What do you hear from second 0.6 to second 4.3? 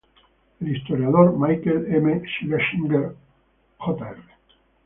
historiador Michael M. Schlesinger, Jr.